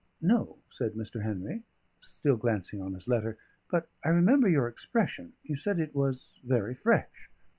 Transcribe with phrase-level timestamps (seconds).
[0.23, 1.21] "No," said Mr.
[1.21, 1.61] Henry,
[1.99, 3.37] still glancing on his letter,
[3.69, 5.33] "but I remember your expression.
[5.43, 7.29] You said it was very fresh."